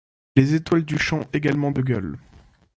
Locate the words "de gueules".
1.69-2.17